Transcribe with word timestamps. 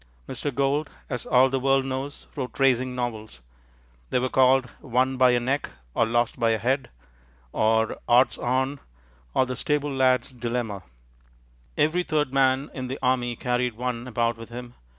Mr. 0.27 0.51
Gould, 0.51 0.89
as 1.11 1.27
all 1.27 1.47
the 1.47 1.59
world 1.59 1.85
knows, 1.85 2.25
wrote 2.35 2.57
racing 2.59 2.95
novels. 2.95 3.39
They 4.09 4.17
were 4.17 4.29
called, 4.31 4.67
Won 4.81 5.15
by 5.15 5.29
a 5.29 5.39
Neck, 5.39 5.69
or 5.93 6.07
Lost 6.07 6.39
by 6.39 6.49
a 6.49 6.57
Head, 6.57 6.89
or 7.51 7.99
Odds 8.07 8.39
On, 8.39 8.79
or 9.35 9.45
The 9.45 9.55
Stable 9.55 9.93
lad's 9.93 10.31
Dilemma. 10.31 10.81
Every 11.77 12.01
third 12.01 12.33
man 12.33 12.71
in 12.73 12.87
the 12.87 12.97
Army 13.03 13.35
carried 13.35 13.75
one 13.77 14.07
about 14.07 14.37
with 14.37 14.49
him. 14.49 14.73